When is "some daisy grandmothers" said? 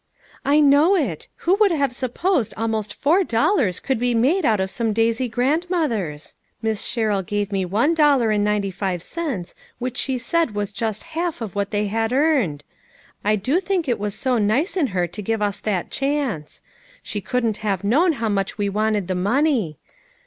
4.71-6.33